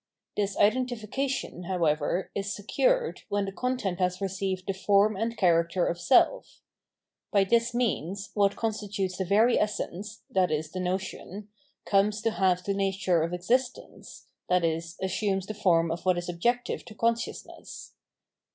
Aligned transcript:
This 0.35 0.55
identifica 0.57 1.29
tion, 1.29 1.65
however, 1.65 2.31
is 2.33 2.51
secured 2.51 3.21
when 3.29 3.45
the 3.45 3.51
content 3.51 3.99
has 3.99 4.19
received 4.19 4.65
the 4.65 4.73
form 4.73 5.15
and 5.15 5.37
character 5.37 5.85
of 5.85 6.01
self. 6.01 6.59
By 7.31 7.43
this 7.43 7.75
means, 7.75 8.31
what 8.33 8.55
constitutes 8.55 9.17
the 9.17 9.25
very 9.25 9.59
essence, 9.59 10.23
viz. 10.31 10.71
the 10.71 10.79
notion, 10.79 11.49
comes 11.85 12.19
to 12.23 12.31
have 12.31 12.63
the 12.63 12.73
nature 12.73 13.21
of 13.21 13.31
existence, 13.31 14.25
i.e. 14.49 14.81
assumes 15.03 15.45
the 15.45 15.53
form 15.53 15.91
of 15.91 16.03
what 16.03 16.17
is 16.17 16.27
objective 16.29 16.83
to 16.85 16.95
consciousness. 16.95 17.93